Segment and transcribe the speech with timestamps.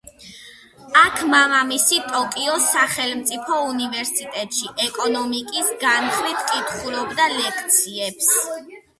[0.99, 8.31] აქ მამამისი ტოკიოს სახელმწიფო უნივერსიტეტში ეკონომიკის განხრით კითხულობდა ლექციებს.